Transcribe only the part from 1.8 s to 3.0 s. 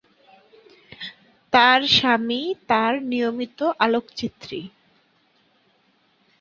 স্বামী তার